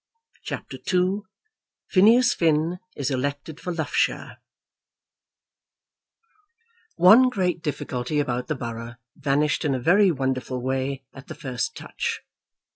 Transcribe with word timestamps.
CHAPTER 0.41 0.79
II 0.91 1.19
Phineas 1.91 2.33
Finn 2.33 2.79
Is 2.95 3.11
Elected 3.11 3.59
for 3.59 3.71
Loughshane 3.71 4.37
One 6.95 7.29
great 7.29 7.61
difficulty 7.61 8.19
about 8.19 8.47
the 8.47 8.55
borough 8.55 8.95
vanished 9.15 9.63
in 9.63 9.75
a 9.75 9.79
very 9.79 10.09
wonderful 10.09 10.59
way 10.59 11.05
at 11.13 11.27
the 11.27 11.35
first 11.35 11.77
touch. 11.77 12.21